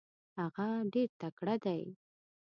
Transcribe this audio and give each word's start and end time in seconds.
هغه 0.39 0.67
ډېر 0.93 1.09
تکړه 1.21 1.55
دی. 1.65 1.83